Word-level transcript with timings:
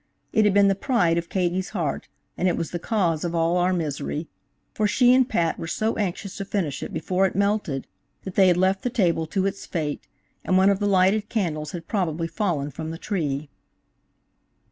It 0.33 0.45
had 0.45 0.53
been 0.55 0.67
the 0.67 0.73
pride 0.73 1.19
of 1.19 1.29
Katie's 1.29 1.69
heart 1.77 2.07
and 2.35 2.47
it 2.47 2.57
was 2.57 2.71
the 2.71 2.79
cause 2.79 3.23
of 3.23 3.35
all 3.35 3.57
our 3.57 3.71
misery, 3.71 4.27
for 4.73 4.87
she 4.87 5.13
and 5.13 5.29
Pat 5.29 5.59
were 5.59 5.67
so 5.67 5.95
anxious 5.95 6.37
to 6.37 6.45
finish 6.45 6.81
it 6.81 6.91
before 6.91 7.27
it 7.27 7.35
melted 7.35 7.85
that 8.23 8.33
they 8.33 8.47
had 8.47 8.57
left 8.57 8.81
the 8.81 8.89
table 8.89 9.27
to 9.27 9.45
its 9.45 9.67
fate, 9.67 10.07
and 10.43 10.57
one 10.57 10.71
of 10.71 10.79
the 10.79 10.87
lighted 10.87 11.29
candles 11.29 11.73
had 11.73 11.87
probably 11.87 12.25
fallen 12.25 12.71
from 12.71 12.89
the 12.89 12.97
tree. 12.97 13.51